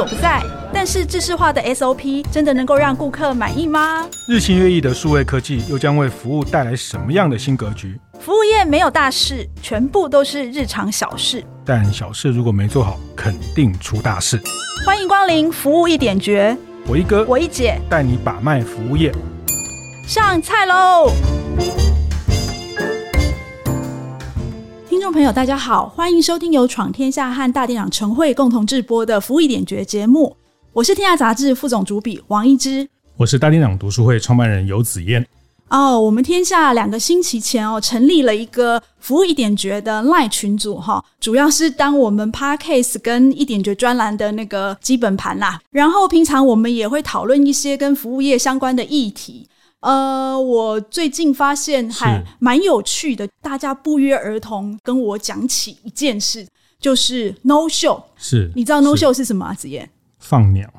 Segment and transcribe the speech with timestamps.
[0.00, 0.42] 所不在。
[0.72, 4.08] 但是，制式化的 SOP 真的能够让顾客满意吗？
[4.26, 8.00] 日新月异的数位科技又将为服务带来什么样的新格局？
[8.18, 11.44] 服务业没有大事，全部都是日常小事。
[11.66, 14.40] 但小事如果没做好，肯定出大事。
[14.86, 16.56] 欢迎光临服务一点绝，
[16.86, 19.12] 我一哥，我一姐带你把脉服务业。
[20.06, 21.12] 上菜喽！
[25.00, 30.36] 听众朋友，大家好，欢迎收听由闯天下和大店长晨会共同制播的《服务一点绝》节目。
[30.74, 32.86] 我是天下杂志副总主笔王一之，
[33.16, 35.26] 我是大店长读书会创办人游子燕。
[35.70, 45.58] 哦，我们天下两个星期前哦，成立了一个服务一点绝的 LINE 群组哈，主要是当我们 Podcast 跟一点绝专栏的那个基本盘啦。
[45.70, 49.48] 然后平常我们也会讨论一些跟服务业相关的议题。
[49.80, 56.46] 呃，我最近发现还蛮有趣的，大家不约而同跟我讲起一件事，
[56.78, 58.02] 就是 No Show。
[58.16, 59.54] 是，你知道 No Show 是什么啊？
[59.54, 59.88] 子燕？
[60.18, 60.70] 放鸟，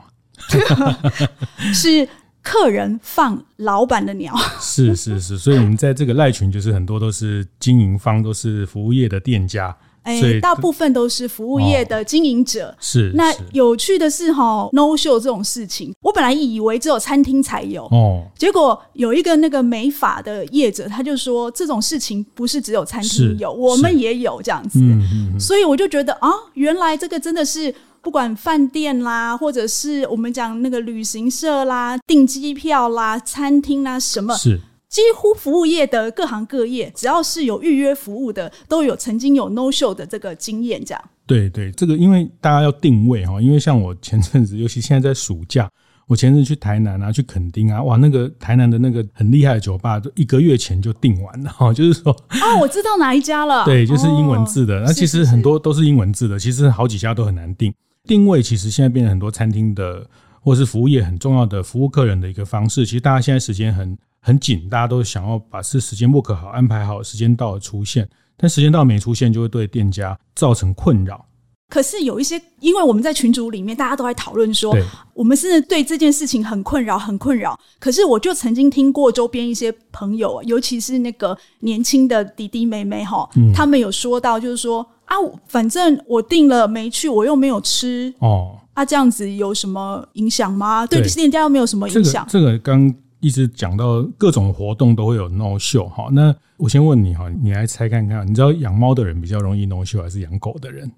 [1.74, 2.08] 是
[2.43, 12.70] 客人放老板的鸟，是是是，所以我们在这个赖群，就是很多都是经营方，都是服务业的店家，哎、欸，大部分都是服务业的经营者。
[12.70, 27.74] 哦、是，那有趣的是哈，no show 这种事情，我本来以为只有餐厅才有哦，结果有一个那个美发的业者，他就说这种事情不是只有餐厅有，我们也有这样子，嗯嗯嗯，所以我就觉得啊，原来这个真的是。
[28.04, 34.60] 不管饭店啦，或者是我们讲那个旅行社啦、订机票啦、餐厅啦，什么是
[34.91, 40.84] 几乎服务业的各行各业，只要是有预约服务的，都有曾经有 no show 的这个经验。
[40.84, 45.69] 这样对对，这个因为大家要定位哈，因为像我前阵子，尤其现在在暑假，
[46.07, 57.73] 我前阵子去台南啊，去垦丁啊，哇，那个台南的那个很厉害的酒吧，都一个月前就订完了哈， 就是说哦，我知道哪一家了， 对，就是英文字的，那、哦、其实很多都是英文字的，其实好几家都很难订。
[58.03, 60.05] 定位其实现在变成很多餐厅的
[60.41, 62.85] 或是服务业很重要的服务客人的一个方式。
[62.85, 68.08] 其实大家现在时间很很紧，大家都想要把这时间 work 好，安排好，时间到了出现。
[68.38, 71.26] 但时间到没出现，就会对店家造成困扰。
[71.70, 74.76] 可是有一些，因为我们在群组里面，大家都在讨论说，
[75.14, 77.58] 我们是对这件事情很困扰，很困扰。
[77.80, 84.86] 可是我就曾经听过周边一些朋友，尤其是那个年轻的弟弟妹妹哈，他们有说到，就是说。
[85.12, 88.58] 啊，反正我订了没去，我又没有吃哦。
[88.74, 90.88] 啊，这样子有什么影响吗？
[90.88, 92.26] 对店家又没有什么影响。
[92.30, 96.09] 这个刚、这个、一直讲到各种活动都会有 no show 哈。
[96.12, 100.92] 那我先问你哈，你来猜看看，你知道养猫的人比较容易 no show 还是养狗的人？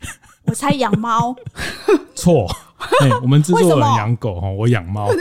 [0.44, 1.34] 我猜养猫。
[2.14, 2.46] 错、
[3.00, 5.08] 欸，我们制作人养狗哈，我养猫。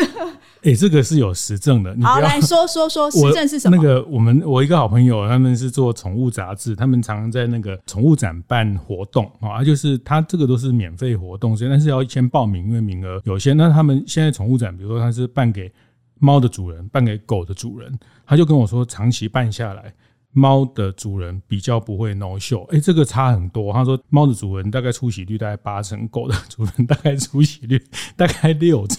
[0.64, 1.96] 哎、欸，这个是有实证的。
[1.96, 3.76] 你好，来说说说实证是什么？
[3.76, 13.58] 那个我们我一个好朋友，他们是做宠物杂志，他们常常在那个宠物展办活动啊，就是他这个都是免费活动，所以但是要先报名，因为名额有限。
[13.58, 15.72] 那他们现在宠物展，比如说他是办给
[16.22, 19.94] 猫的主人，办给狗的主人，他就跟我说，长期办下来。
[20.34, 23.74] 猫的主人比较不会 no show，哎，这个差很多。
[23.74, 27.82] 他说，猫的主人大概出席率大概八成，狗的主人大概出席率
[28.16, 28.98] 大概六成。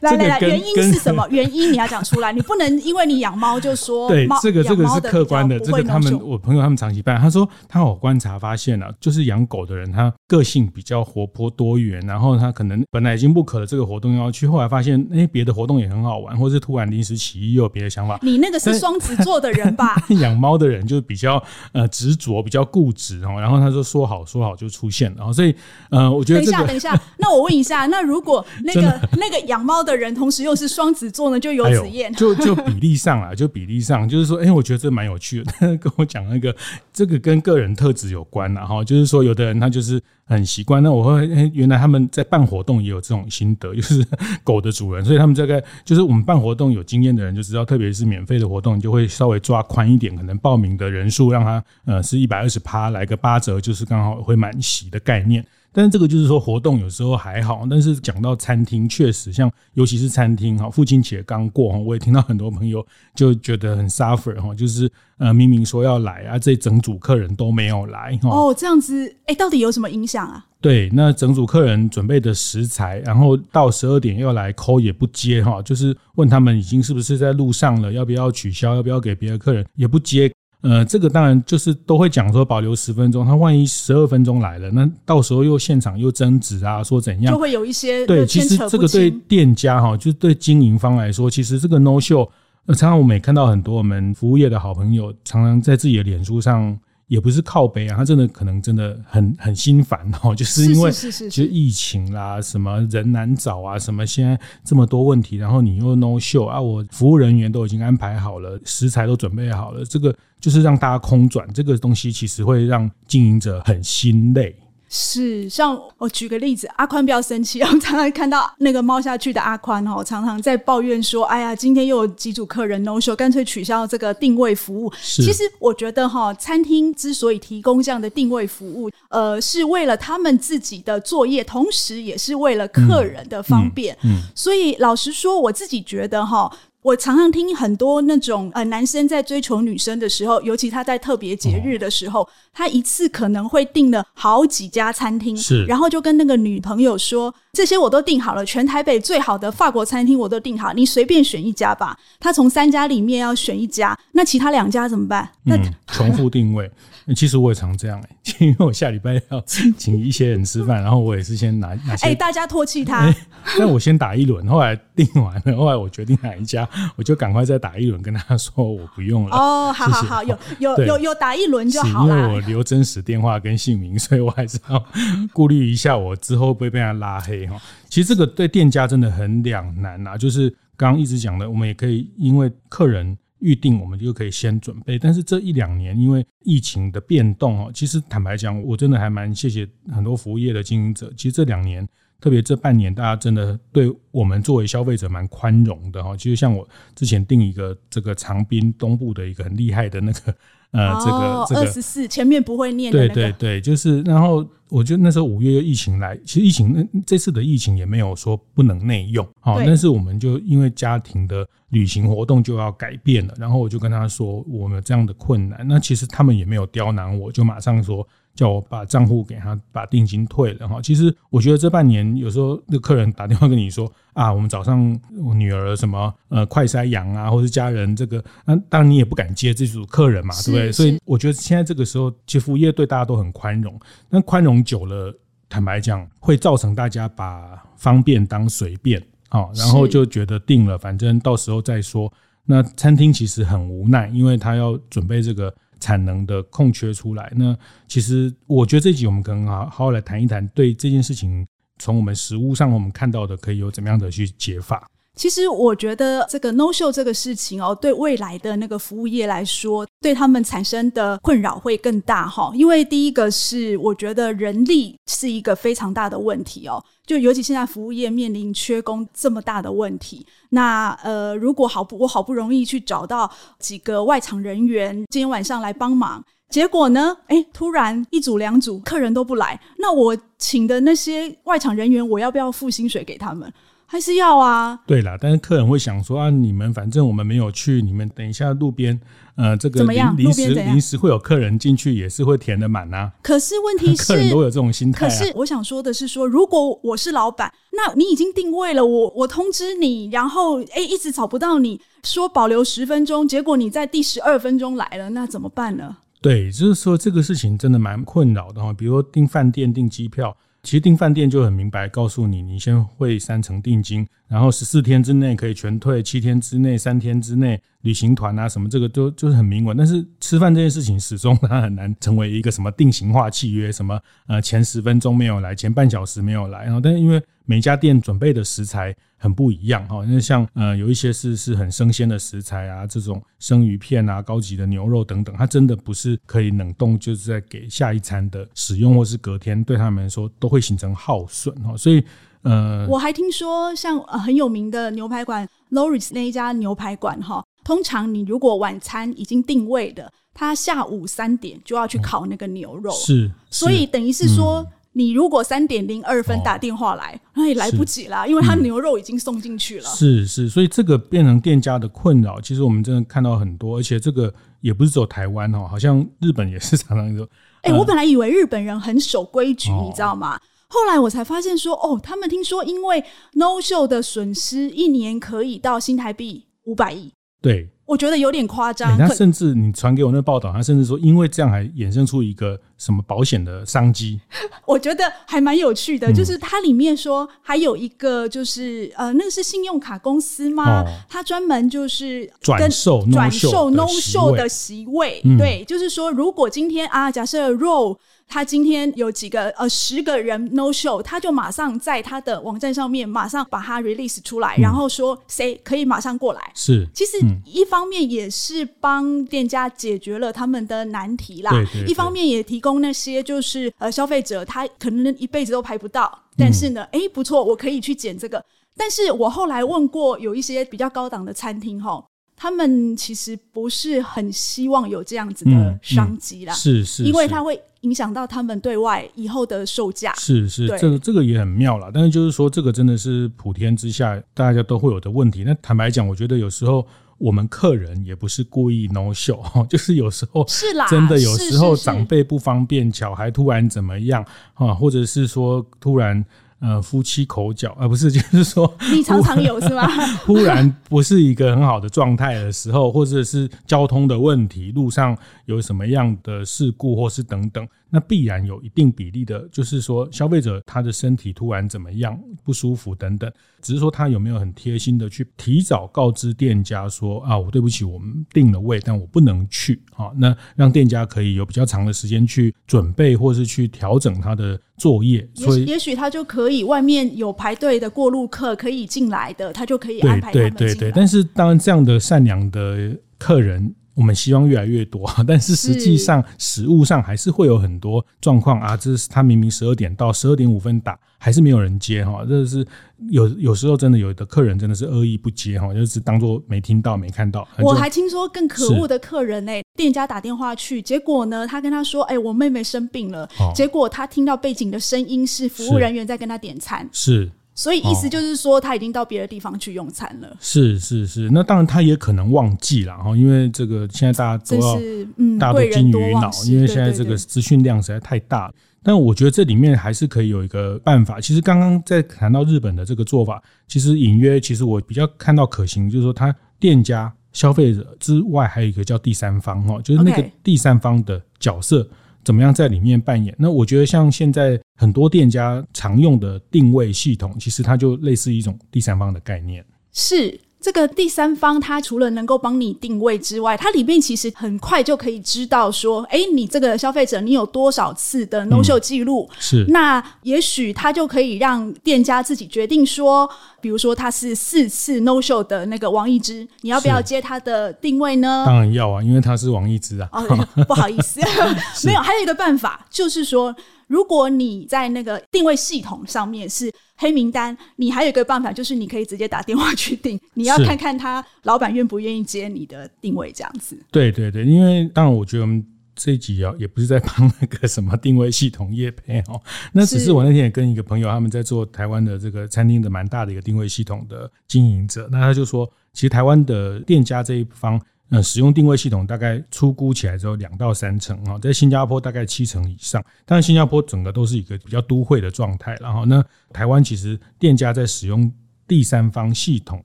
[0.00, 1.26] 来来来，原因是什么？
[1.32, 4.08] 原因你要讲出来，你不能因为你养猫就说。
[4.12, 5.58] 对，这个这个是客观的。
[5.58, 18.18] 这个他们我朋友他们长期办，他说他有观察发现了，就是养狗的人他个性比较活泼多元，然后他可能本来已经不可了这个活动要去，后来发现哎别的活动也很好玩，或是突然临时起意又有别的想法。
[18.20, 19.96] 你那个是双子座的人吧？
[20.20, 20.57] 养猫。
[20.58, 21.42] 的人就比较
[21.72, 23.40] 呃执着，比较固执哦。
[23.40, 25.54] 然后他说说好说好就出现了，然后所以
[25.90, 31.38] 呃，我觉得、这个、等一下等一下， 那我问一下，那如果那个那个养猫的人同时又是双子座呢？
[31.38, 35.52] 就有子燕，就就比例上啊，就比例上，就是说，哎、欸，我觉得这蛮有趣的。
[35.78, 36.54] 跟我讲那个，
[36.92, 38.82] 这个跟个人特质有关了哈。
[38.82, 40.02] 就是说，有的人他就是。
[40.28, 44.06] 很习惯，那我会原来他们在办活动也有这种心得， 就是
[44.44, 55.44] 狗的主人，所以他们这个就是我们办活动有经验的人就知道，特别是免费的活动，你就会稍微抓宽一点，可能报名的人数让他呃是一百二十趴，来个八折，就是刚好会满席的概念。
[55.72, 62.84] 但是这个就是说活动有时候还好，但是讲到餐厅，确实像尤其是餐厅哈，父亲节刚过哈，我也听到很多朋友
[63.14, 68.30] 就觉得很 suffer 哈，就是呃明明说要来啊，这整组客人都没有来哈。
[68.30, 70.44] 哦，这样子，哎，到底有什么影响啊？
[70.60, 80.28] 对，那整组客人准备的食材，然后到十二点要来 call 也不接哈，就是问他们已经是不是在路上了，要不要取消，要不要给别的客人也不接。
[80.60, 88.26] 呃，这个当然就是都会讲说保留十分钟，他万一十二分钟来了，那到时候又现场又争执啊，说怎样，就会有一些对。
[88.26, 92.28] 其实这个对店家哈，就对经营方来说，其实这个 no show，
[92.66, 96.76] 呃，常常我们也看到很多我们服务业的好朋友，常常在自己的脸书上
[97.08, 114.54] 也不是靠北啊，他真的可能真的很很心烦哦， 就是因为是是就疫情啦，什么人难找啊，什么现在这么多问题，然后你又 no show 啊，我服务人员都已经安排好了，食材都准备好了，这个就是让大家空转，这个东西其实会让经营者很心累。
[114.88, 133.94] 是，像我举个例子，阿宽不要生气， 我常常看到那个猫下去的阿宽哦，常常在抱怨说：“哎呀，今天又有几组客人 no show，干脆取消这个定位服务。”其实我觉得哈，餐厅之所以提供这样的定位服务，呃，是为了他们自己的作业，同时也是为了客人的方便。
[134.02, 136.50] 嗯，嗯嗯，所以老实说，我自己觉得哈。
[136.88, 151.98] 我常常听很多那种呃男生在追求女生的时候，尤其他在特别节日的时候，哦、他一次可能会订了好几家餐厅，是，然后就跟那个女朋友说，这些我都订好了，全台北最好的法国餐厅我都订好，你随便选一家吧。
[152.20, 155.28] 他从三家里面要选一家，那其他两家怎么办？
[155.44, 156.70] 那、嗯、重复定位。
[157.16, 163.10] 其实我也常这样哎、欸，因为我下礼拜要请一些人吃饭，然后我也是先拿拿哎、欸，大家唾弃他。
[163.58, 169.34] 那我先打一轮，后来订完了，后来我决定哪一家，我就赶快再打一轮，跟他说我不用了。
[169.34, 172.14] 哦，好好好，有有有有打一轮就好了。
[172.14, 174.84] 因为我留真实电话跟姓名，所以我还是要
[175.32, 177.60] 顾虑一下，我之后会不会被他拉黑哈。
[177.88, 183.16] 其实这个对店家真的很两难呐，就是刚刚一直讲的，我们也可以因为客人。
[183.40, 191.08] 预定我们就可以先准备，但是这一两年因为疫情的变动哦，其实坦白讲，我真的还蛮谢谢很多服务业的经营者。
[191.16, 191.88] 其实这两年，
[192.20, 196.16] 特别这半年，大家真的对我们作为消费者蛮宽容的哈。
[196.16, 200.34] 其实像我之前订一个这个长滨东部的一个很厉害的那个。
[200.72, 218.06] 呃，这个这个二十四前面不会念的，对对对，就是然后我觉得那时候五月疫情来，其实疫情那这次的疫情也没有说不能内用，好，但是我们就因为家庭的旅行活动就要改变了，然后我就跟他说我们有这样的困难，那其实他们也没有刁难我，就马上说。
[218.38, 220.80] 叫我把账户给他，把定金退了哈。
[220.80, 230.70] 其实我觉得这半年有时候那客人打电话跟你说啊，我们早上我女儿什么呃快筛阳啊，或是家人这个，那当然你也不敢接这组客人嘛，对不对？
[230.70, 233.76] 所以我觉得现在这个时候，其实服务业对大家都很宽容。
[234.08, 235.12] 但宽容久了，
[235.48, 242.12] 坦白讲，会造成大家把方便当随便啊，然后就觉得定了，反正到时候再说。
[242.44, 245.52] 那餐厅其实很无奈，因为他要准备这个。
[245.80, 251.46] 产能的空缺出来，那其实我觉得这集我们可能好好来谈一谈，对这件事情
[251.78, 254.88] 从我们实物上我们看到的可以有怎么样的去解法。
[255.18, 262.52] 其实我觉得这个 no show 这个事情哦，对未来的那个服务业来说，对他们产生的困扰会更大哈。
[262.54, 270.24] 因为第一个是我觉得人力是一个非常大的问题哦，就尤其现在服务业面临缺工这么大的问题。
[270.50, 273.28] 那呃，如果好不我好不容易去找到
[273.58, 283.52] 几个外场人员今天晚上来帮忙，结果呢，哎，突然一组两组客人都不来，那我请的那些外场人员，我要不要付薪水给他们？
[283.90, 289.00] 还是要啊，对啦，但是客人会想说啊，你们反正我们没有去，你们等一下路边，
[289.34, 293.10] 呃，这个临临时临时会有客人进去，也是会填的满啊。
[293.22, 295.08] 可是问题是，客人都有这种心态啊。
[295.08, 305.96] 可是我想说的是说，如果我是老板，那你已经定位了，我我通知你，然后哎一直找不到你，说保留十分钟，结果你在第十二分钟来了，那怎么办呢？
[306.20, 308.70] 对，就是说这个事情真的蛮困扰的哈。
[308.70, 310.36] 比如说订饭店、订机票。
[310.68, 319.76] 其实订饭店就很明白，告诉你，你先汇三成定金，然后十四天之内可以全退，七天之内、三天之内旅行团啊什么，这个都就是很明文。
[319.76, 328.94] 但是吃饭这件事情，始终它很难成为一个什么定型化契约，什么呃前十分钟没有来，前半小时没有来，然后但是因为每家店准备的食材。
[329.20, 341.76] 很不一样哈，那像呃有一些是是很生鲜的食材啊，这种生鱼片啊、高级的牛肉等等，它真的不是可以冷冻，就是在给下一餐的使用，或是隔天对他们来说都会形成耗损哈。
[341.76, 342.00] 所以
[342.42, 354.62] 呃，我还听说像很有名的牛排馆 Loris 那一家牛排馆哈，通常你如果晚餐已经定位的，他下午三点就要去烤那个牛肉，是，所以等于是说。
[354.62, 359.88] 嗯你如果三点零二分打电话来，哦、那也来不及啦，因为他牛肉已经送进去了。
[359.90, 367.24] 是是，所以这个变成店家的困扰，其实我们真的看到很多，而且这个也不是只有台湾哦，好像日本也是常常说。
[367.62, 370.36] 哎、欸，我本来以为日本人很守规矩，哦、你知道吗？
[370.68, 377.12] 后来我才发现说，哦，他们听说因为 no show 的损失，一年可以到新台币五百亿。
[377.40, 377.70] 对。
[377.88, 378.98] 我觉得有点夸张。
[378.98, 384.20] 他甚至你传给我那个报道，他甚至说，因为这样还衍生出一个什么保险的商机。
[384.66, 390.84] 我觉得还蛮有趣的，就是它里面说还有一个，就是呃，那个是信用卡公司吗？
[391.08, 395.22] 它专门就是转售转售 no show 的席位。
[395.38, 397.96] 对，就是说，如果今天啊，假设 Roll。
[398.28, 406.52] 他今天有几个呃十个人 no show，他就马上在他的网站上面马上把它 release 出来，嗯、然后说谁可以马上过来。
[406.54, 418.44] 是，其实一方面也是帮店家解决了他们的难题啦，对，一方面也提供那些就是呃消费者他可能一辈子都排不到，但是呢，哎、嗯、不错，我可以去捡这个。
[418.76, 422.04] 但是我后来问过有一些比较高档的餐厅哈。
[422.38, 430.14] 他们其实不是很希望有这样子的商机啦，嗯嗯、是是，因为它会影响到他们对外以后的售价。
[430.14, 431.90] 是是，这个这个也很妙啦。
[431.92, 435.42] 但是就是说，这个真的是普天之下大家都会有的问题。
[435.44, 436.86] 那坦白讲，我觉得有时候
[437.18, 446.24] 我们客人也不是故意 no show， 就是有时候是啦，真的有时候长辈不方便，小孩突然怎么样啊，或者是说突然。
[446.60, 449.86] 呃，夫妻口角，而、呃、不是， 就是说，你常常有是吗？
[450.26, 457.66] 忽然不是一个很好的状态的时候，或者是交通的问题，路上有什么样的事故，或是等等。
[457.90, 470.10] 那必然有一定比例的，就是说消费者他的身体突然怎么样不舒服等等，只是说他有没有很贴心的去提早告知店家说啊，我对不起，我们订了位，但我不能去啊。
[470.16, 475.26] 那让店家可以有比较长的时间去准备，或是去调整他的作业。
[475.34, 480.50] 所以也许他就可以外面有排队的过路客可以进来的，他就可以安排他们进来。
[480.50, 483.74] 对对对对，但是当然这样的善良的客人。
[483.98, 488.76] 我们希望越来越多， 但是实际上实物上还是会有很多状况啊。
[488.76, 492.24] 这是他明明十二点到十二点五分打，还是没有人接哈。
[492.24, 492.64] 这是
[493.10, 497.44] 有有时候真的有的客人真的是恶意不接哈，就是当做没听到没看到。
[497.58, 503.24] 我还听说更可恶的客人呢、欸，店家打电话去，结果呢，他跟他说：“哎、欸，我妹妹生病了。
[503.40, 506.88] 哦”结果他听到背景的声音是服务人员在跟他点餐。
[506.92, 507.32] 是。
[507.58, 510.36] 是所以意思就是说，他已经到别的地方去用餐了。
[510.40, 514.80] 是是是，那当然他也可能忘记了哈，因为这个现在大家都要，
[515.16, 518.52] 嗯，大家都金鱼脑，因为现在这个资讯量实在太大。
[518.80, 521.20] 但我觉得这里面还是可以有一个办法。
[521.20, 531.86] 其实刚刚在谈到日本的这个做法，其实隐约，其实我比较看到可行，就是说，他店家、消费者之外，还有一个叫第三方哈，就是那个第三方的角色。
[532.24, 533.34] 怎么样在里面扮演？
[533.38, 539.62] 那我觉得像现在很多店家常用的定位系统，其实它就类似一种第三方的概念。
[539.92, 540.40] 是。
[540.60, 549.28] 这个第三方，它除了能够帮你定位之外，它里面其实很快就可以知道说，哎，你这个消费者你有多少次的 no show 记录？
[549.30, 549.64] 嗯、是。
[549.68, 553.30] 那也许它就可以让店家自己决定说，
[553.60, 558.42] 比如说他是四次 no show 的那个王一之，你要不要接他的定位呢？
[558.44, 560.08] 当然要啊，因为他是王一之啊。
[560.10, 561.20] 哦，不好意思，
[561.86, 563.54] 没有，还有一个办法就是说。
[563.88, 570.18] 如果你在那个定位系统上面是黑名单，你还有一个办法，就是你可以直接打电话去订。
[570.34, 573.76] 你要看看他老板愿不愿意接你的定位，这样子。
[573.90, 575.64] 对对对，因为当然，我觉得我们
[575.96, 579.40] 这一集啊，也不是在帮那个什么定位系统业配哦。
[579.72, 587.80] 那只是我那天也跟一个朋友，他们在做台湾的这个餐厅的蛮大的一个定位系统的经营者，那他就说，其实台湾的店家这一方。
[588.10, 593.04] 呃，使用定位系统大概初估起来之后两到三成啊，在新加坡大概七成以上。
[593.26, 598.32] 但是新加坡整个都是一个比较都会的状态，然后呢，台湾其实店家在使用
[598.66, 599.84] 第三方系统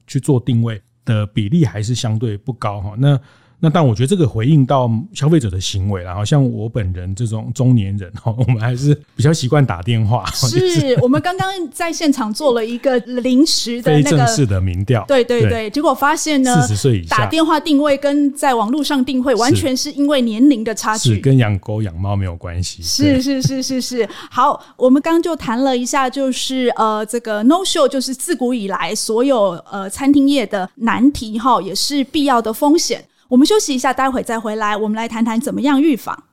[0.07, 2.95] 去做定位的比例还是相对不高哈。
[2.97, 3.19] 那
[3.63, 10.25] 那但我觉得这个回应到消费者的行为啦，好像我本人这种中年人哈，我们还是比较习惯打电话。
[10.35, 22.83] 是我们刚刚在现场做了一个临时的那个非正式的民调，对对对，结果发现呢，四十岁以下打电话定位跟在网络上定位完全是因为年龄的差距，是跟养狗养猫没有关系。
[22.83, 24.09] 是是是是是。
[24.29, 33.01] 好，我们刚刚就谈了一下，就是呃，这个 no show 就是自古以来所有呃餐厅业的难题哈，也是必要的风险。
[33.29, 34.75] 我们休息一下，待会再回来。
[34.75, 36.23] 我们来谈谈怎么样预防。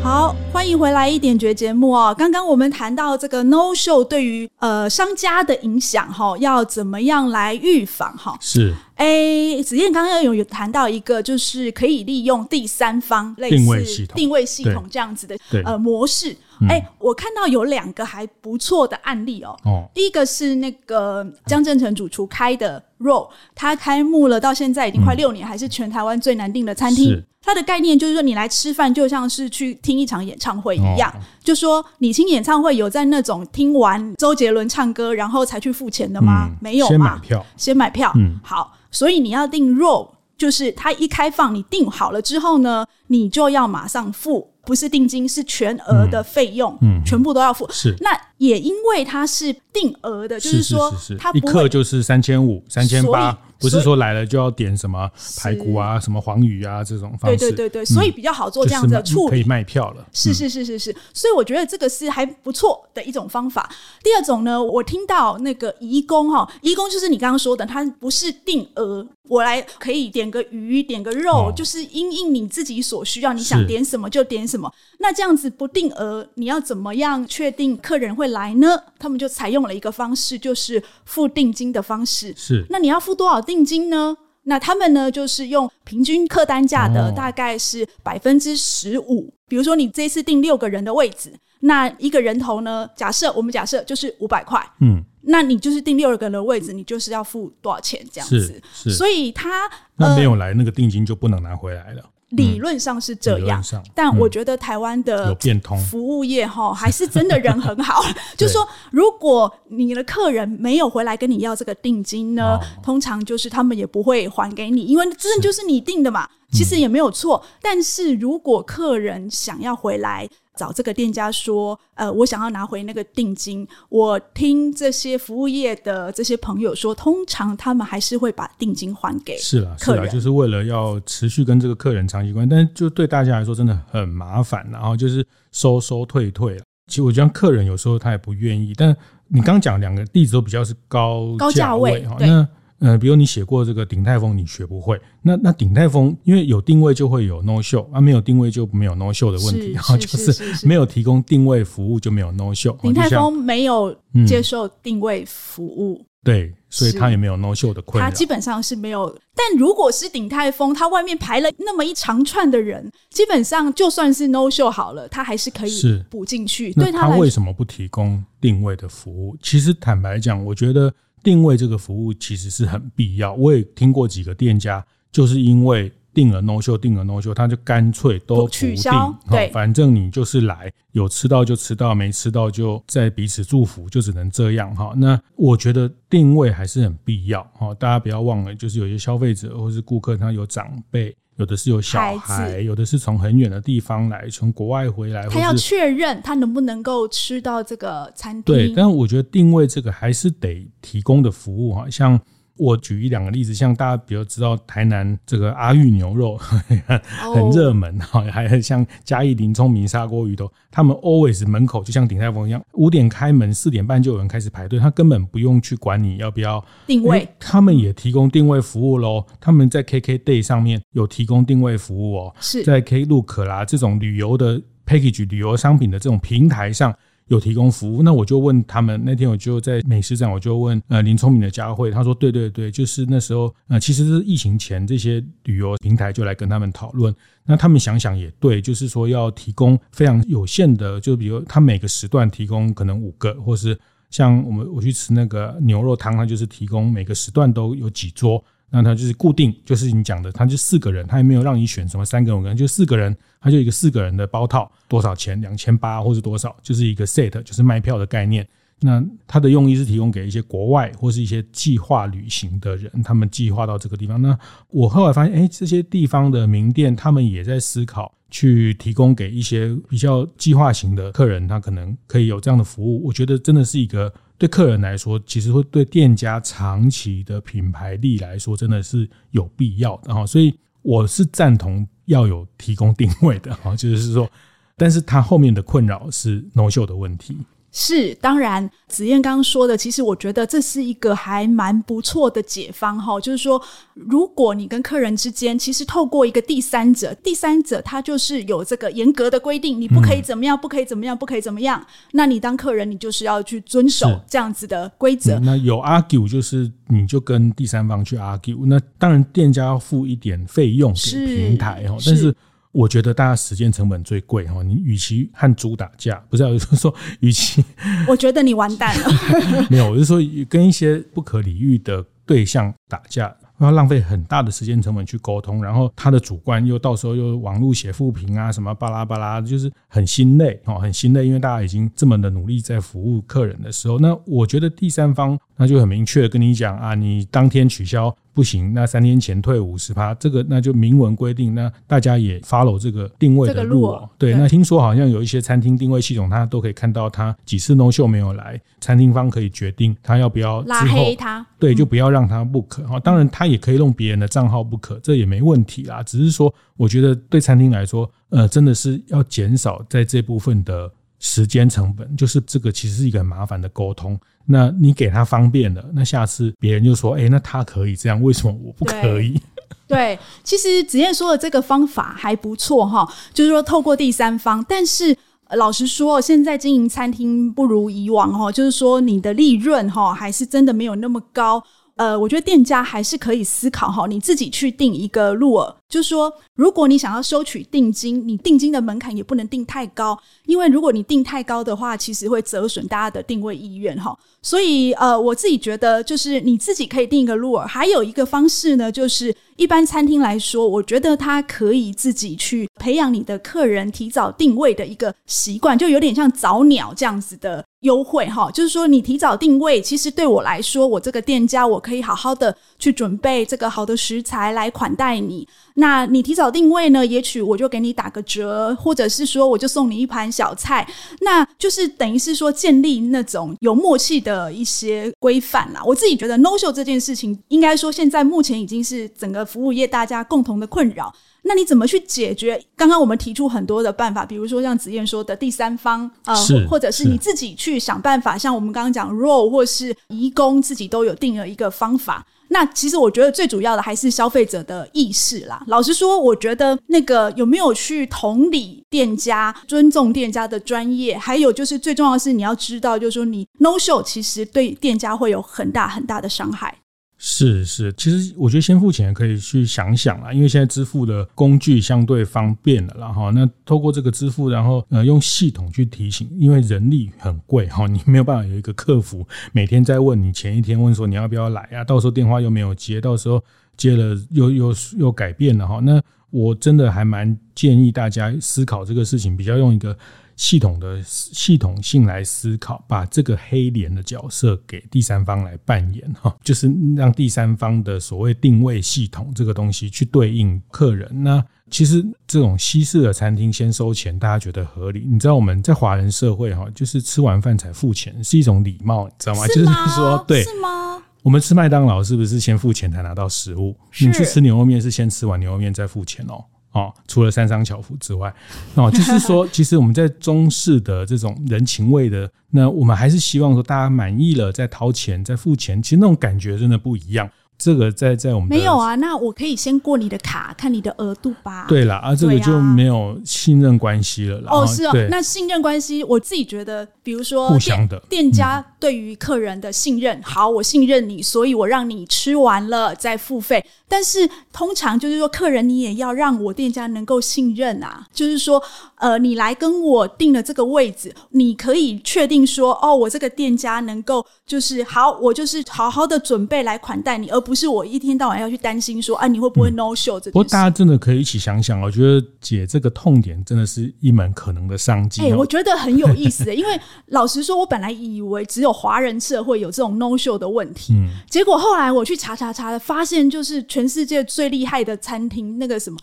[0.00, 2.14] 好，欢迎回来一点绝节目哦。
[2.16, 8.38] 刚刚我们谈到这个 no show 对于呃商家的影响哈，要怎么样来预防哈？
[8.40, 8.72] 是。
[8.94, 16.34] 哎，子燕刚刚有有谈到一个，就是可以利用第三方类似定位系统、定位系统这样子的呃模式。
[16.68, 19.56] 哎、嗯，我看到有两个还不错的案例哦。
[19.64, 27.22] 哦，第一个是那个江振成主厨开的 Roll，他开幕了，到现在已经快六年，嗯、还是全台湾最难订的餐厅。
[27.40, 31.08] 它的概念就是说，你来吃饭就像是去听一场演唱会一样。
[31.10, 36.48] 哦、就说你听演唱会有在那种听完周杰伦唱歌然后才去付钱的吗？
[36.48, 38.12] 嗯、没有嘛，先买票，先买票。
[38.16, 38.74] 嗯，好。
[38.90, 47.66] 所以你要订 Roll，就是它一开放，你订好了之后呢，你就要马上付，不是定金，是全额的费用，嗯，全部都要付。
[47.72, 53.38] 是，那也因为它是定额的，就是说它一克就是三千五、三千八。
[53.60, 60.06] 不是说来了就要点什么排骨啊、什么黄鱼啊这种方式，对对对对，所以比较好做这样子的处理，就是、可以卖票了。
[60.12, 63.68] 是是是是是，所以我觉得这个是还不错的一种方法。
[64.00, 74.72] 第二种呢，我听到那个移工哈，移工就是你刚刚说的，它不是定额，我来可以点个鱼，点个肉，哦、就是因应你自己所需要，你想点什么就点什么。
[75.00, 78.80] 那这样子不定额，你要怎么样确定客人会来呢？
[78.98, 82.32] 他们就采用了一个方式，就是付定金的方式。
[82.36, 83.40] 是，那你要付多少？
[83.40, 84.16] 定金呢？
[84.44, 89.32] 那他们呢，就是用平均客单价的大概是百分之十五。
[89.46, 92.88] 比如说，你这次订六个人的位置，那一个人头呢？
[92.96, 94.64] 假设我们假设就是五百块。
[94.80, 98.02] 嗯，那你就是订六个人的位置，你就是要付多少钱？
[98.10, 98.40] 这样子。
[98.72, 98.96] 是，是。
[98.96, 102.02] 所以他那没有来，那个定金就不能拿回来了。
[102.30, 103.62] 理论上是这样，
[103.94, 105.34] 但我觉得台湾的
[105.78, 108.02] 服务业哈 还是真的人很好。
[108.36, 117.42] 就是说，如果你的客人没有回来跟你要这个定金呢，通常就是他们也不会还给你，因为这就是你定的嘛，其实也没有错。
[117.62, 123.66] 但是如果客人想要回来，找这个店家说，呃，我想要拿回那个定金。
[123.88, 129.38] 我听这些服务业的这些朋友说，通常他们还是会把定金还给。
[129.38, 132.50] 是啊，是啊，就是为了要持续跟这个客人长期关系。
[132.50, 136.60] 但是就对大家来说真的很麻烦，然后就是收收退退。
[136.88, 138.72] 其实我觉得客人有时候他也不愿意。
[138.76, 138.94] 但
[139.28, 142.46] 你刚讲两个例子都比较是高高价位哈，那。
[142.80, 145.00] 呃，比如你写过这个鼎泰丰，你学不会。
[145.20, 149.72] 那那鼎泰丰，因为有定位就会有 no show，啊，没有定位就没有 no show 的问题。
[149.72, 152.80] 然后就是没有提供定位服务就没有 no show。
[152.80, 153.92] 鼎泰丰没有
[154.24, 158.08] 接受定位服务，嗯，对，所以他也没有 no show 的困扰。
[158.08, 159.12] 他基本上是没有。
[159.34, 166.72] 但如果是鼎泰丰，他外面排了那么一长串的人，基本上就算是 no show 好了，他还是可以补进去。
[166.74, 169.36] 对他，他为什么不提供定位的服务？
[169.42, 170.94] 其实坦白讲，我觉得。
[171.22, 184.94] 定位这个服务其实是很必要，我也听过几个店家，就是因为定了 no show，订了 no show，他就干脆都不取消，对，反正你就是来，有吃到就吃到，没吃到就在彼此祝福，就只能这样哈。
[184.96, 191.14] 那我觉得定位还是很必要哈，大家不要忘了，就是有些消费者或是顾客，他有长辈。
[191.38, 198.42] 有的是有小孩，孩有的是从很远的地方来，从国外回来，他要确认他能不能够吃到这个餐厅。
[198.42, 202.20] 对，但我觉得定位这个还是得提供的服务哈，像。
[202.58, 219.24] 我举一两个例子，像大家比如知道台南这个阿裕牛肉 很热门哈，还像嘉义林聪明砂锅鱼头，他们 always 门口就像鼎泰丰一样，五点开门，四点半就有人开始排队，他根本不用去管你要不要定位，他们也提供定位服务喽。
[219.40, 226.94] 他们在 KKday 上面有提供定位服务哦，是在 Klook 啦这种旅游的 package 旅游商品的这种平台上。
[227.28, 229.00] 有提供服务，那我就问他们。
[229.04, 237.14] 那天我就在美食展，我就问呃林聪明的佳慧，他说对对对，就是那时候呃其实是疫情前，这些旅游平台就来跟他们讨论。
[237.44, 243.78] 那他们想想也对，就是说要提供非常有限的，就比如他每个时段提供可能五个，或是
[244.10, 248.42] 像我们我去吃那个牛肉汤，他就是提供每个时段都有几桌。
[248.70, 255.40] 那他就是固定，就是你讲的，他就四个人，他也没有让你选什么三个人、五个人，就四个人，他就一个四个人的包套，多少钱？
[255.40, 256.54] 两千八或是多少？
[256.62, 258.46] 就是一个 set，就是卖票的概念。
[258.80, 264.20] 那他的用意是提供给一些国外或是一些计划旅行的人，他们计划到这个地方。
[264.20, 273.02] 那我后来发现，哎，这些地方的名店，他们也在思考去提供给一些比较计划型的客人，他可能可以有这样的服务。
[273.06, 274.12] 我觉得真的是一个。
[274.38, 280.24] 对客人来说，其实会对店家长期的品牌力来说，真的是有必要的哈。
[280.24, 284.30] 所以我是赞同要有提供定位的哈，就是说，
[284.76, 287.36] 但是他后面的困扰是 no show 的问题。
[287.70, 293.20] 是，当然，子燕刚刚说的，其实我觉得这是一个还蛮不错的解方哈。
[293.20, 293.60] 就是说，
[293.94, 301.86] 如果你跟客人之间，其实透过一个第三者，第三者他就是有这个严格的规定，你不可以怎么样，不可以怎么样，不可以怎么样。
[302.12, 305.38] 那你当客人，你就是要去遵守这样子的规则。
[305.38, 312.34] 嗯，那有 argue 就是你就跟第三方去 argue，那当然店家要付一点费用给平台哈，但是。
[312.72, 317.64] 我觉得大家时间成本最贵哈，你与其和猪打架，不是，我是说，与其，
[318.06, 319.08] 我觉得你完蛋了。
[319.70, 323.34] 没有，我是说跟一些不可理喻的对象打架。
[323.60, 331.26] 要浪费很大的时间成本去沟通，然后他的主观又到时候又网络写负评啊，什么巴拉巴拉，就是很心累哦，很心累。
[331.26, 344.08] 因为大家已经这么的努力在服务客人的时候，那我觉得第三方那就很明确跟你讲啊，你当天取消不行，那三天前退五十趴，这个那就明文规定，那大家也 follow 这个定位的路哦。
[344.16, 353.00] 对，那听说好像有一些餐厅定位系统，它都可以看到他几次 no show 没有来，餐厅方可以决定他要不要拉黑他，对，就不要让他 book 哈。
[353.00, 353.48] 当然他。
[353.48, 356.02] 也可以用别人的账号不可，这也没问题啦。
[356.02, 362.16] 只是说，我觉得对餐厅来说，呃，真的是要减少在这部分的时间成本。
[362.16, 364.18] 就是这个其实是一个很麻烦的沟通。
[364.44, 369.40] 那你给他方便了，那下次别人就说：“哎，那他可以这样，为什么我不可以？”
[369.86, 374.64] 对，其实子燕说的这个方法还不错哈，就是说透过第三方。
[374.68, 375.16] 但是
[375.56, 381.62] 老实说，现在经营餐厅不如以往哈，就是说你的利润哈还是真的没有那么高。
[381.98, 394.16] 呃，我觉得店家还是可以思考哈，你自己去定一个路额，就是说，如果你想要收取定金，你定金的门槛也不能定太高，因为如果你定太高的话，其实会折损大家的定位意愿哈。
[394.40, 407.64] 所以，呃，我自己觉得，就是你自己可以定一个路额，还有一个方式呢，就是一般餐厅来说，我觉得它可以自己去培养你的客人提早定位的一个习惯，就有点像早鸟这样子的。
[407.80, 415.46] 优惠哈，就是说你提早定位，其实对我来说，我这个店家我可以好好的去准备这个好的食材来款待你。
[415.74, 420.84] 那你提早定位呢，也许我就给你打个折，或者是说我就送你一盘小菜，
[421.20, 425.80] 那就是等于是说建立那种有默契的一些规范啦。
[425.84, 431.14] 我自己觉得 no show 这件事情，应该说现在目前已经是整个服务业大家共同的困扰。
[431.48, 432.62] 那你怎么去解决？
[432.76, 436.36] 刚刚我们提出很多的办法，比如说像子燕说的第三方，呃，
[436.68, 442.24] 或者是你自己去想办法，像我们刚刚讲 ROLL 或是移工自己都有定了一个方法。
[442.50, 445.62] 那其实我觉得最主要的还是消费者的意识啦。
[445.66, 456.74] 老实说，我觉得那个有没有去同理店家、尊重店家的专业，还有就是最重要的是你要知道，就是说你 no show 其实对店家会有很大很大的伤害。
[457.20, 473.42] 是是，其实我觉得先付钱可以去想想啦，因为现在支付的工具相对方便了，然后那透过这个支付，然后呃用系统去提醒，因为人力很贵哈，你没有办法有一个客服每天在问你，前一天问说你要不要来啊，到时候电话又没有接，到时候
[473.76, 476.00] 接了又又又改变了哈，那
[476.30, 479.96] 我真的还蛮建议大家思考这个事情，比较用一个。
[480.38, 491.10] 系统的系统性来思考，把这个黑脸的角色给第三方来扮演哈，就是让第三方的所谓定位系统这个东西去对应客人。
[491.24, 495.04] 那其实这种西式的餐厅先收钱，大家觉得合理。
[495.10, 499.44] 你知道我们在华人社会哈，就是吃完饭才付钱是一种礼貌，你知道吗？
[499.48, 501.02] 就是说，对，是吗？
[501.24, 503.76] 我们吃麦当劳是不是先付钱才拿到食物？
[504.00, 506.44] 你去吃牛肉面是先吃完牛肉面再付钱哦。
[506.78, 508.32] 哦，除了三商巧福之外，
[508.74, 517.28] 哦，就是说， 其实我们在中式的这种人情味的，那我们还是希望说大家满意了再掏钱再付钱，其实那种感觉真的不一样。
[517.58, 521.66] 这个在在我们没有啊，那我可以先过你的卡，看你的额度吧。
[521.66, 524.52] 对啦，啊，这个就没有信任关系了啦。
[524.52, 533.64] 哦，是哦，那信任关系，我自己觉得，比如说互相的店家对于客人的信任，好，我信任你，所以我让你吃完了再付费。
[533.90, 538.62] 但是通常就是说，客人你也要让我店家能够信任啊，就是说，
[538.96, 550.30] 呃，你来跟我定了这个位置，你可以确定说，哦，我这个店家能够就是好，我就是好好的准备来款待你，而不是我一天到晚要去担心说，啊，你会不会 no show 这。
[550.30, 555.22] 不过大家真的可以一起想想，我觉得解这个痛点真的是一门可能的商机。
[555.22, 563.64] 哎，我觉得很有意思，因为老实说，我本来以为只有华人社会有这种 no show 的问题，嗯，结果后来我去查查查，发现就是。
[563.68, 565.98] 全世界最厉害的餐厅，那个什么，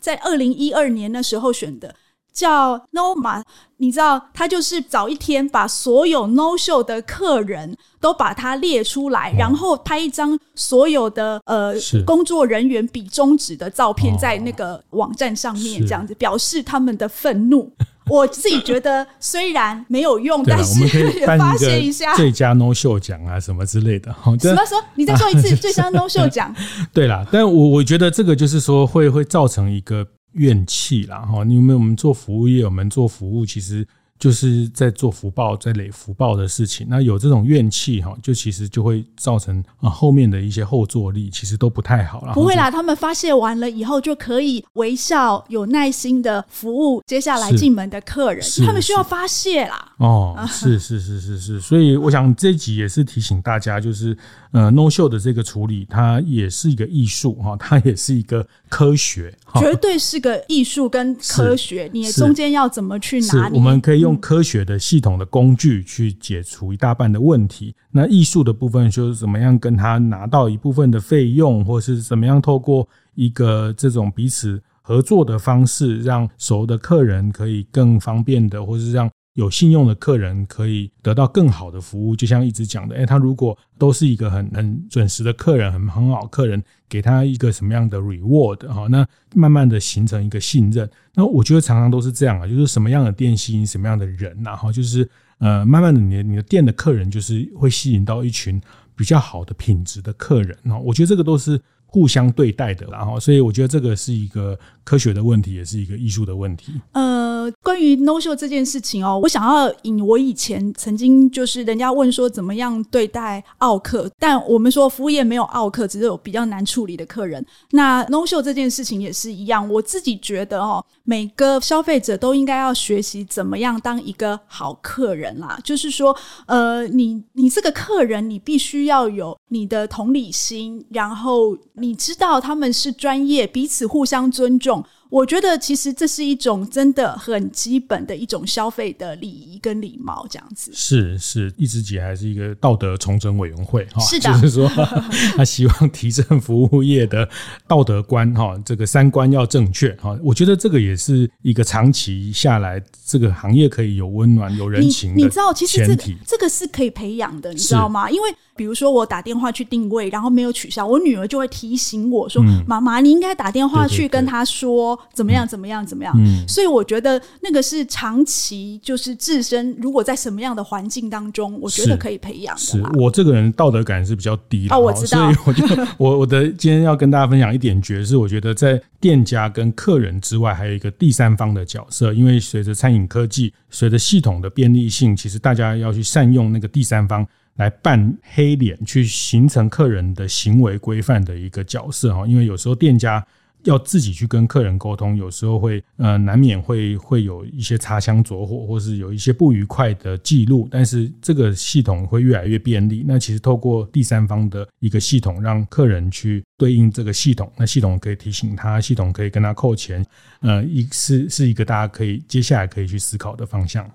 [0.00, 1.94] 在二零一二年那时候选的
[2.32, 3.42] 叫 Noma，
[3.76, 11.74] 你知道，他就是早一天把所有 No Show 的客人都把它列出来，然后拍一张所有的呃
[12.06, 17.70] 工作人员比中指的照片在那个网站上面，这样子表示他们的愤怒。
[18.10, 22.14] 我自己觉得虽然没有用，但是我们可以发一泄一下。
[22.14, 24.14] 最佳 no show 奖啊，什么之类的。
[24.40, 24.82] 什么说？
[24.94, 26.54] 你再说一次 最佳 no show 奖？
[26.92, 31.18] 对啦，但我我觉得这个就是说会会造成一个怨气啦。
[31.18, 31.78] 哈，你有没有？
[31.78, 33.86] 我们做服务业，我们做服务，其实。
[34.18, 42.32] 就是在做福报，在累福报的事情，那有这种怨气哈，就其实就会造成啊后面的一些后坐力，其实都不太好了。
[42.32, 49.92] 不会啦，他们发泄完了以后就可以微笑、有耐心的服务接下来进门的客人，他们需要发泄啦。
[49.98, 54.16] 哦，是是是是是，所以我想这集也是提醒大家，就是
[54.52, 63.58] 呃，no show 的这个处理，它也是一个艺术哈，它也是一个科学，绝对是个艺术跟科学，你中间要怎么去拿捏？
[63.58, 64.05] 我们可以用。
[64.06, 79.10] 用科学的系统的工具去解除一大半的问题，那艺术的部分就是怎么样跟他拿到一部分的费用，或是怎么样透过一个这种彼此合作的方式，让熟的客人可以更方便的，或是让。
[79.36, 90.90] 有信用的客人可以得到更好的服务，就像一直讲的，诶，他如果都是一个很很准时的客人，很很好客人，给他一个什么样的 reward 哈，那慢慢的形成一个信任。
[91.14, 98.60] 那我觉得常常都是这样啊，就是什么样的店吸引什么样的人，然后就是呃，慢慢的你你的店的客人就是会吸引到一群
[98.96, 101.60] 比较好的品质的客人，那我觉得这个都是。
[101.86, 106.72] 互相对待的，然后，所以我觉得这个是一个科学的问题，也是一个艺术的问题。
[106.92, 117.44] 呃，关于 no show 这件事情哦，我想要引我以前曾经就是人家问说怎么样对待奥客，但我们说服务业没有奥客，只是有比较难处理的客人。
[117.70, 125.58] 那 no show 这件事情也是一样，我自己觉得哦，每个消费者都应该要学习怎么样当一个好客人啦。
[125.64, 126.14] 就是说，
[126.46, 131.56] 呃，你你这个客人，你必须要有你的同理心，然后。
[131.76, 134.84] 你知道他们是专业，彼此互相尊重。
[135.08, 140.70] 我觉得其实这是一种真的很基本的一种消费的礼仪跟礼貌，这样子。
[140.74, 144.68] 是是，一直姐还是一个道德重整委员会哈，是的，就是说
[145.36, 147.28] 他希望提升服务业的
[147.68, 150.18] 道德观哈，这个三观要正确哈。
[150.22, 155.16] 我觉得这个也是一个长期下来这个行业可以有温暖、有人情。
[155.16, 158.10] 你知道，其实这个这个是可以培养的，你知道吗？
[158.10, 165.46] 因为比如说我打电话去定位，然后没有取消，我女儿就会提醒我说：“嗯、妈妈，你应该打电话去跟他说。”怎么样？
[165.46, 165.84] 怎么样？
[165.84, 166.14] 怎么样？
[166.18, 172.60] 嗯，所以我觉得那个是长期，就是自身如果在什么样的环境当中，我觉得可以培养的。
[172.60, 175.32] 是我这个人道德感是比较低的哦，我知道。
[175.32, 182.12] 所以我就我我的今天要跟大家分享一点诀是，我觉得在店家跟客人之外，还有一个第三方的角色。
[182.12, 192.26] 因为随着餐饮科技，随着系统的便利性，其实大家要去善用那个第三方来扮黑脸，去形成客人的行为规范的一个角色哈。
[192.26, 193.24] 因为有时候店家。
[193.66, 200.68] 要自己去跟客人沟通，有时候会呃难免会会有一些擦枪走火，或是有一些不愉快的记录。
[200.70, 203.04] 但是这个系统会越来越便利。
[203.06, 210.04] 那其实透过第三方的一个系统，让客人去对应这个系统，那系统可以提醒他，系统可以跟他扣钱。
[210.40, 213.88] 呃，一是是一个大家可以接下来可以去思考的方向。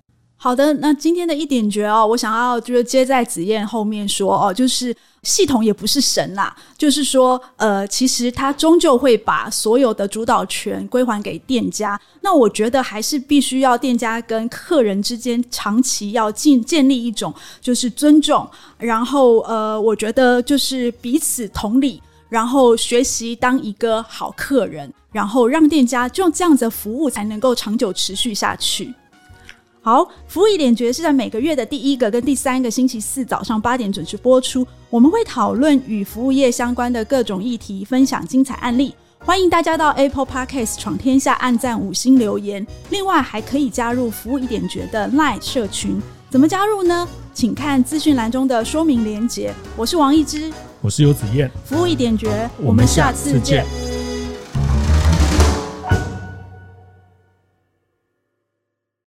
[0.44, 12.00] 好的，那今天的一点诀哦，我想要就是接在子燕后面说哦，就是系统也不是神啦，就是说呃，其实它终究会把所有的主导权归还给店家。
[12.22, 18.50] 那我觉得还是必须要店家跟客人之间长期要建建立一种就是尊重，
[18.80, 28.92] 然后呃，我觉得就是彼此同理，然后学习当一个好客人，然后让店家就这样子服务才能够长久持续下去。
[29.84, 34.66] 好，服务一点诀是在每个月的第一个跟第三个星期四早上八点准时播出。
[34.92, 38.94] 我们会讨论与服务业相关的各种议题，分享精彩案例。
[39.18, 42.66] 欢迎大家到 Apple Podcast 闯天下按赞五星留言。
[42.92, 46.00] 另外，还可以加入服务一点诀的 Line 社群。
[46.30, 47.08] 怎么加入呢？
[47.34, 49.52] 请看资讯栏中的说明连结。
[49.76, 51.50] 我是王一之，我是游子燕。
[51.66, 53.66] 服务一点诀，我们下次见。